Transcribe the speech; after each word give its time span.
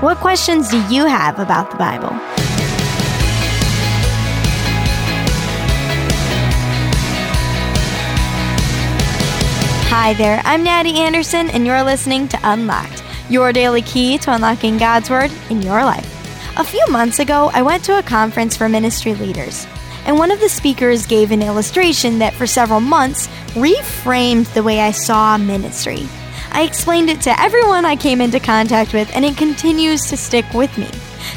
What 0.00 0.18
questions 0.18 0.68
do 0.68 0.78
you 0.88 1.06
have 1.06 1.38
about 1.38 1.70
the 1.70 1.78
Bible? 1.78 2.10
Hi 9.88 10.12
there, 10.12 10.42
I'm 10.44 10.62
Natty 10.62 10.96
Anderson, 10.96 11.48
and 11.48 11.66
you're 11.66 11.82
listening 11.82 12.28
to 12.28 12.38
Unlocked, 12.42 13.02
your 13.30 13.54
daily 13.54 13.80
key 13.80 14.18
to 14.18 14.34
unlocking 14.34 14.76
God's 14.76 15.08
Word 15.08 15.32
in 15.48 15.62
your 15.62 15.82
life. 15.82 16.04
A 16.58 16.64
few 16.64 16.86
months 16.90 17.18
ago, 17.18 17.50
I 17.54 17.62
went 17.62 17.82
to 17.84 17.98
a 17.98 18.02
conference 18.02 18.54
for 18.54 18.68
ministry 18.68 19.14
leaders, 19.14 19.66
and 20.04 20.18
one 20.18 20.30
of 20.30 20.40
the 20.40 20.50
speakers 20.50 21.06
gave 21.06 21.30
an 21.30 21.40
illustration 21.40 22.18
that 22.18 22.34
for 22.34 22.46
several 22.46 22.80
months 22.80 23.28
reframed 23.54 24.52
the 24.52 24.62
way 24.62 24.80
I 24.80 24.90
saw 24.90 25.38
ministry. 25.38 26.06
I 26.56 26.62
explained 26.62 27.10
it 27.10 27.20
to 27.20 27.38
everyone 27.38 27.84
I 27.84 27.96
came 27.96 28.22
into 28.22 28.40
contact 28.40 28.94
with, 28.94 29.14
and 29.14 29.26
it 29.26 29.36
continues 29.36 30.00
to 30.06 30.16
stick 30.16 30.54
with 30.54 30.78
me. 30.78 30.88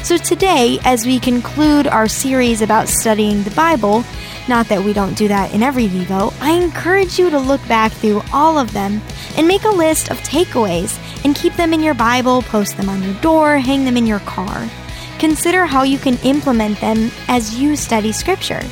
So 0.02 0.16
today, 0.16 0.78
as 0.82 1.04
we 1.04 1.18
conclude 1.20 1.86
our 1.86 2.08
series 2.08 2.62
about 2.62 2.88
studying 2.88 3.42
the 3.42 3.50
Bible, 3.50 4.02
not 4.48 4.66
that 4.68 4.82
we 4.82 4.94
don't 4.94 5.18
do 5.18 5.28
that 5.28 5.52
in 5.52 5.62
every 5.62 5.88
Devo, 5.88 6.32
I 6.40 6.52
encourage 6.52 7.18
you 7.18 7.28
to 7.28 7.38
look 7.38 7.60
back 7.68 7.92
through 7.92 8.22
all 8.32 8.56
of 8.56 8.72
them 8.72 9.02
and 9.36 9.46
make 9.46 9.64
a 9.64 9.68
list 9.68 10.10
of 10.10 10.16
takeaways 10.20 10.98
and 11.22 11.36
keep 11.36 11.52
them 11.52 11.74
in 11.74 11.82
your 11.82 11.92
Bible, 11.92 12.40
post 12.40 12.78
them 12.78 12.88
on 12.88 13.02
your 13.02 13.20
door, 13.20 13.58
hang 13.58 13.84
them 13.84 13.98
in 13.98 14.06
your 14.06 14.20
car. 14.20 14.70
Consider 15.18 15.66
how 15.66 15.82
you 15.82 15.98
can 15.98 16.16
implement 16.24 16.80
them 16.80 17.10
as 17.28 17.60
you 17.60 17.76
study 17.76 18.10
Scripture. 18.10 18.62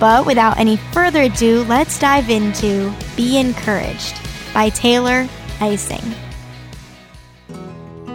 But 0.00 0.26
without 0.26 0.58
any 0.58 0.78
further 0.78 1.22
ado, 1.22 1.62
let's 1.68 1.96
dive 1.96 2.28
into 2.28 2.92
Be 3.14 3.38
Encouraged 3.38 4.20
by 4.52 4.70
Taylor 4.70 5.28
Icing. 5.60 6.14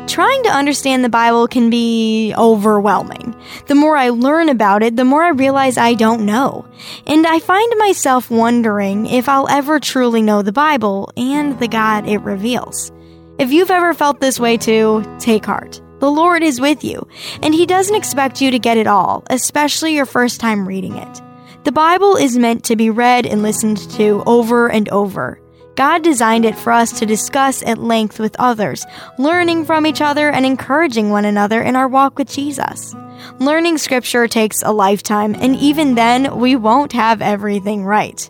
Trying 0.07 0.43
to 0.43 0.49
understand 0.49 1.05
the 1.05 1.09
Bible 1.09 1.47
can 1.47 1.69
be 1.69 2.33
overwhelming. 2.37 3.33
The 3.67 3.75
more 3.75 3.95
I 3.95 4.09
learn 4.09 4.49
about 4.49 4.83
it, 4.83 4.97
the 4.97 5.05
more 5.05 5.23
I 5.23 5.29
realize 5.29 5.77
I 5.77 5.93
don't 5.93 6.25
know. 6.25 6.67
And 7.07 7.25
I 7.25 7.39
find 7.39 7.73
myself 7.77 8.29
wondering 8.29 9.05
if 9.05 9.29
I'll 9.29 9.47
ever 9.47 9.79
truly 9.79 10.21
know 10.21 10.41
the 10.41 10.51
Bible 10.51 11.13
and 11.15 11.57
the 11.59 11.69
God 11.69 12.09
it 12.09 12.17
reveals. 12.17 12.91
If 13.39 13.53
you've 13.53 13.71
ever 13.71 13.93
felt 13.93 14.19
this 14.19 14.39
way 14.39 14.57
too, 14.57 15.03
take 15.17 15.45
heart. 15.45 15.81
The 15.99 16.11
Lord 16.11 16.43
is 16.43 16.59
with 16.59 16.83
you, 16.83 17.07
and 17.41 17.53
He 17.53 17.65
doesn't 17.65 17.95
expect 17.95 18.41
you 18.41 18.51
to 18.51 18.59
get 18.59 18.77
it 18.77 18.87
all, 18.87 19.23
especially 19.29 19.93
your 19.93 20.05
first 20.05 20.41
time 20.41 20.67
reading 20.67 20.97
it. 20.97 21.21
The 21.63 21.71
Bible 21.71 22.17
is 22.17 22.37
meant 22.37 22.65
to 22.65 22.75
be 22.75 22.89
read 22.89 23.25
and 23.25 23.43
listened 23.43 23.77
to 23.91 24.23
over 24.25 24.69
and 24.69 24.89
over. 24.89 25.39
God 25.81 26.03
designed 26.03 26.45
it 26.45 26.55
for 26.55 26.71
us 26.71 26.91
to 26.99 27.07
discuss 27.07 27.63
at 27.63 27.79
length 27.79 28.19
with 28.19 28.35
others, 28.37 28.85
learning 29.17 29.65
from 29.65 29.87
each 29.87 29.99
other 29.99 30.29
and 30.29 30.45
encouraging 30.45 31.09
one 31.09 31.25
another 31.25 31.63
in 31.63 31.75
our 31.75 31.87
walk 31.87 32.19
with 32.19 32.29
Jesus. 32.29 32.93
Learning 33.39 33.79
scripture 33.79 34.27
takes 34.27 34.61
a 34.61 34.71
lifetime, 34.71 35.33
and 35.33 35.55
even 35.55 35.95
then, 35.95 36.37
we 36.37 36.55
won't 36.55 36.93
have 36.93 37.19
everything 37.19 37.83
right. 37.83 38.29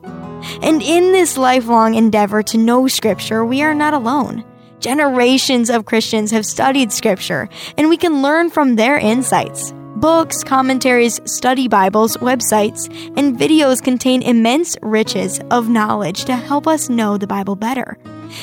And 0.61 0.81
in 0.81 1.11
this 1.11 1.37
lifelong 1.37 1.95
endeavor 1.95 2.41
to 2.41 2.57
know 2.57 2.87
scripture, 2.87 3.43
we 3.43 3.61
are 3.63 3.75
not 3.75 3.93
alone. 3.93 4.45
Generations 4.79 5.69
of 5.69 5.83
Christians 5.83 6.31
have 6.31 6.45
studied 6.45 6.93
scripture, 6.93 7.49
and 7.77 7.89
we 7.89 7.97
can 7.97 8.21
learn 8.21 8.49
from 8.49 8.77
their 8.77 8.97
insights. 8.97 9.73
Books, 10.01 10.43
commentaries, 10.43 11.19
study 11.25 11.67
Bibles, 11.67 12.17
websites, 12.17 12.87
and 13.15 13.37
videos 13.37 13.83
contain 13.83 14.23
immense 14.23 14.75
riches 14.81 15.39
of 15.51 15.69
knowledge 15.69 16.25
to 16.25 16.35
help 16.35 16.65
us 16.65 16.89
know 16.89 17.19
the 17.19 17.27
Bible 17.27 17.55
better. 17.55 17.99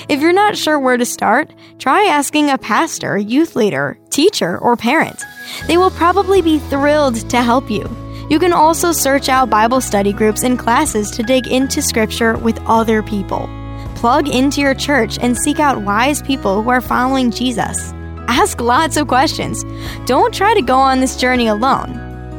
If 0.09 0.21
you're 0.21 0.33
not 0.33 0.57
sure 0.57 0.79
where 0.79 0.97
to 0.97 1.05
start, 1.05 1.53
try 1.81 2.05
asking 2.05 2.49
a 2.49 2.59
pastor, 2.59 3.19
youth 3.19 3.57
leader, 3.57 3.99
teacher, 4.11 4.57
or 4.59 4.77
parent. 4.77 5.25
They 5.67 5.77
will 5.77 5.91
probably 5.91 6.43
be 6.43 6.61
thrilled 6.61 7.29
to 7.29 7.43
help 7.43 7.69
you. 7.69 7.91
You 8.31 8.39
can 8.39 8.53
also 8.53 8.93
search 8.93 9.29
out 9.29 9.51
Bible 9.51 9.81
study 9.81 10.13
groups 10.13 10.45
and 10.45 10.61
classes 10.61 11.11
to 11.11 11.25
dig 11.25 11.49
into 11.49 11.83
Scripture 11.83 12.39
with 12.39 12.61
other 12.67 13.03
people. 13.03 13.51
Plug 13.97 14.29
into 14.29 14.61
your 14.61 14.75
church 14.75 15.19
and 15.21 15.37
seek 15.37 15.59
out 15.59 15.83
wise 15.83 16.23
people 16.23 16.63
who 16.63 16.71
are 16.71 16.81
following 16.81 17.33
Jesus. 17.33 17.93
Ask 18.39 18.61
lots 18.61 18.97
of 18.97 19.09
questions. 19.09 19.65
Don't 20.07 20.33
try 20.33 20.55
to 20.55 20.63
go 20.63 20.77
on 20.77 21.01
this 21.01 21.17
journey 21.17 21.49
alone. 21.49 21.91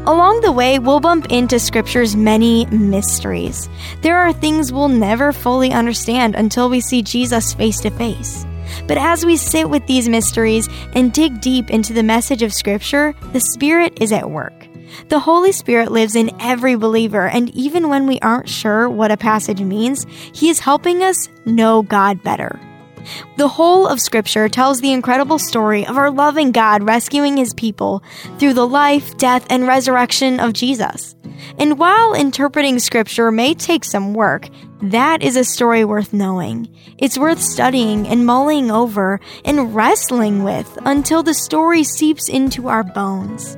Along 0.08 0.40
the 0.40 0.54
way, 0.54 0.80
we'll 0.80 1.02
bump 1.02 1.26
into 1.30 1.60
Scripture's 1.60 2.16
many 2.16 2.66
mysteries. 2.68 3.68
There 4.02 4.18
are 4.18 4.32
things 4.32 4.72
we'll 4.72 4.88
never 4.88 5.34
fully 5.34 5.74
understand 5.74 6.36
until 6.36 6.70
we 6.70 6.80
see 6.80 7.02
Jesus 7.02 7.54
face 7.54 7.82
to 7.82 7.90
face. 7.90 8.46
But 8.88 8.98
as 8.98 9.26
we 9.26 9.36
sit 9.36 9.70
with 9.70 9.86
these 9.88 10.08
mysteries 10.08 10.70
and 10.94 11.12
dig 11.12 11.42
deep 11.42 11.70
into 11.70 11.92
the 11.92 12.02
message 12.02 12.44
of 12.44 12.54
Scripture, 12.54 13.14
the 13.34 13.42
Spirit 13.42 14.02
is 14.02 14.14
at 14.14 14.32
work. 14.32 14.54
The 15.10 15.20
Holy 15.20 15.52
Spirit 15.52 15.92
lives 15.92 16.16
in 16.16 16.32
every 16.40 16.76
believer, 16.76 17.28
and 17.28 17.50
even 17.50 17.90
when 17.90 18.08
we 18.08 18.20
aren't 18.22 18.48
sure 18.48 18.90
what 18.90 19.12
a 19.12 19.18
passage 19.18 19.60
means, 19.60 20.06
He 20.34 20.48
is 20.48 20.60
helping 20.60 21.04
us 21.04 21.28
know 21.46 21.82
God 21.82 22.24
better. 22.24 22.58
The 23.38 23.48
whole 23.48 23.88
of 23.88 24.02
Scripture 24.02 24.50
tells 24.50 24.82
the 24.82 24.92
incredible 24.92 25.40
story 25.40 25.86
of 25.86 25.98
our 25.98 26.12
loving 26.12 26.52
God 26.52 26.84
rescuing 26.84 27.38
his 27.38 27.54
people 27.54 28.04
through 28.38 28.54
the 28.54 28.68
life, 28.68 29.18
death, 29.18 29.46
and 29.50 29.68
resurrection 29.68 30.40
of 30.40 30.54
Jesus. 30.54 31.16
And 31.58 31.80
while 31.80 32.14
interpreting 32.14 32.80
Scripture 32.80 33.32
may 33.32 33.54
take 33.54 33.86
some 33.86 34.14
work, 34.14 34.50
that 34.82 35.22
is 35.22 35.36
a 35.36 35.44
story 35.44 35.84
worth 35.84 36.14
knowing. 36.14 36.74
It's 36.98 37.18
worth 37.18 37.42
studying 37.42 38.08
and 38.08 38.26
mulling 38.26 38.72
over 38.72 39.20
and 39.46 39.76
wrestling 39.76 40.44
with 40.44 40.78
until 40.86 41.24
the 41.24 41.34
story 41.34 41.84
seeps 41.84 42.30
into 42.30 42.68
our 42.68 42.84
bones. 42.84 43.58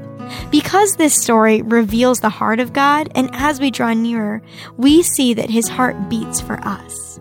Because 0.50 0.96
this 0.96 1.16
story 1.16 1.62
reveals 1.62 2.19
the 2.19 2.29
heart 2.29 2.59
of 2.59 2.73
God, 2.73 3.12
and 3.16 3.29
as 3.34 3.59
we 3.59 3.69
draw 3.72 3.94
nearer, 3.94 4.41
we 4.78 5.03
see 5.03 5.34
that 5.34 5.50
his 5.50 5.68
heart 5.68 6.09
beats 6.09 6.40
for 6.40 6.59
us. 6.66 7.19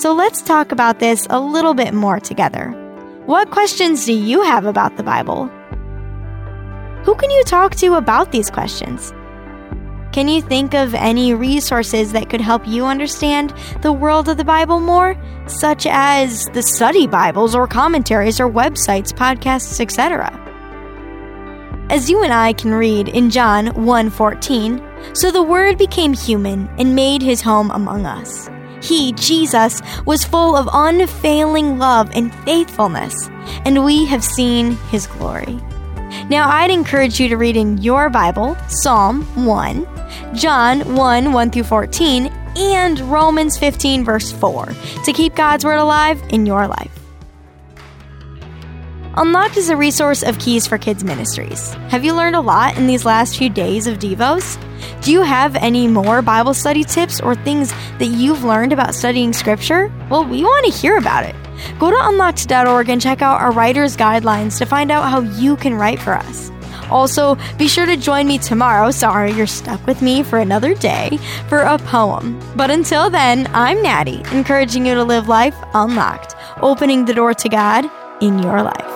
So 0.00 0.14
let's 0.14 0.40
talk 0.40 0.72
about 0.72 0.98
this 0.98 1.26
a 1.28 1.38
little 1.38 1.74
bit 1.74 1.92
more 1.92 2.18
together. 2.18 2.70
What 3.26 3.50
questions 3.50 4.06
do 4.06 4.14
you 4.14 4.42
have 4.42 4.64
about 4.64 4.96
the 4.96 5.02
Bible? 5.02 5.44
Who 7.04 7.14
can 7.16 7.30
you 7.30 7.44
talk 7.44 7.76
to 7.76 7.96
about 7.96 8.32
these 8.32 8.50
questions? 8.50 9.12
Can 10.14 10.26
you 10.26 10.40
think 10.40 10.72
of 10.72 10.94
any 10.94 11.34
resources 11.34 12.12
that 12.12 12.30
could 12.30 12.40
help 12.40 12.66
you 12.66 12.86
understand 12.86 13.52
the 13.82 13.92
world 13.92 14.30
of 14.30 14.38
the 14.38 14.44
Bible 14.44 14.80
more, 14.80 15.22
such 15.46 15.86
as 15.86 16.46
the 16.54 16.62
study 16.62 17.06
Bibles 17.06 17.54
or 17.54 17.66
commentaries 17.66 18.40
or 18.40 18.48
websites, 18.48 19.12
podcasts, 19.12 19.82
etc.? 19.82 20.30
As 21.90 22.08
you 22.08 22.22
and 22.22 22.32
I 22.32 22.54
can 22.54 22.72
read 22.72 23.08
in 23.08 23.28
John 23.28 23.66
1:14, 23.74 24.80
so 25.14 25.30
the 25.30 25.42
word 25.42 25.76
became 25.76 26.14
human 26.14 26.70
and 26.78 26.96
made 26.96 27.20
his 27.20 27.42
home 27.42 27.70
among 27.72 28.06
us. 28.06 28.48
He, 28.82 29.12
Jesus, 29.12 29.80
was 30.04 30.24
full 30.24 30.56
of 30.56 30.68
unfailing 30.72 31.78
love 31.78 32.10
and 32.14 32.34
faithfulness, 32.44 33.14
and 33.64 33.84
we 33.84 34.06
have 34.06 34.24
seen 34.24 34.76
his 34.90 35.06
glory. 35.06 35.58
Now, 36.28 36.48
I'd 36.48 36.70
encourage 36.70 37.20
you 37.20 37.28
to 37.28 37.36
read 37.36 37.56
in 37.56 37.78
your 37.78 38.10
Bible 38.10 38.56
Psalm 38.68 39.22
1, 39.44 40.34
John 40.34 40.94
1 40.94 41.32
1 41.32 41.50
through 41.50 41.64
14, 41.64 42.26
and 42.56 43.00
Romans 43.00 43.56
15, 43.58 44.04
verse 44.04 44.32
4, 44.32 44.66
to 45.04 45.12
keep 45.12 45.34
God's 45.34 45.64
Word 45.64 45.78
alive 45.78 46.22
in 46.30 46.46
your 46.46 46.66
life. 46.66 46.99
Unlocked 49.16 49.56
is 49.56 49.70
a 49.70 49.76
resource 49.76 50.22
of 50.22 50.38
Keys 50.38 50.68
for 50.68 50.78
Kids 50.78 51.02
Ministries. 51.02 51.72
Have 51.88 52.04
you 52.04 52.14
learned 52.14 52.36
a 52.36 52.40
lot 52.40 52.78
in 52.78 52.86
these 52.86 53.04
last 53.04 53.36
few 53.36 53.48
days 53.48 53.88
of 53.88 53.98
Devos? 53.98 54.56
Do 55.02 55.10
you 55.10 55.22
have 55.22 55.56
any 55.56 55.88
more 55.88 56.22
Bible 56.22 56.54
study 56.54 56.84
tips 56.84 57.20
or 57.20 57.34
things 57.34 57.72
that 57.98 58.06
you've 58.06 58.44
learned 58.44 58.72
about 58.72 58.94
studying 58.94 59.32
Scripture? 59.32 59.92
Well, 60.10 60.24
we 60.24 60.44
want 60.44 60.64
to 60.66 60.78
hear 60.78 60.96
about 60.96 61.24
it. 61.24 61.34
Go 61.80 61.90
to 61.90 61.96
unlocked.org 61.98 62.88
and 62.88 63.02
check 63.02 63.20
out 63.20 63.40
our 63.40 63.50
writer's 63.50 63.96
guidelines 63.96 64.56
to 64.58 64.64
find 64.64 64.92
out 64.92 65.10
how 65.10 65.20
you 65.20 65.56
can 65.56 65.74
write 65.74 65.98
for 65.98 66.14
us. 66.14 66.52
Also, 66.88 67.36
be 67.58 67.66
sure 67.66 67.86
to 67.86 67.96
join 67.96 68.28
me 68.28 68.38
tomorrow. 68.38 68.92
Sorry, 68.92 69.32
you're 69.32 69.46
stuck 69.46 69.84
with 69.88 70.02
me 70.02 70.22
for 70.22 70.38
another 70.38 70.72
day 70.74 71.18
for 71.48 71.60
a 71.60 71.78
poem. 71.78 72.40
But 72.54 72.70
until 72.70 73.10
then, 73.10 73.48
I'm 73.54 73.82
Natty, 73.82 74.22
encouraging 74.30 74.86
you 74.86 74.94
to 74.94 75.04
live 75.04 75.26
life 75.26 75.56
unlocked, 75.74 76.36
opening 76.62 77.04
the 77.04 77.14
door 77.14 77.34
to 77.34 77.48
God 77.48 77.90
in 78.20 78.38
your 78.38 78.62
life. 78.62 78.89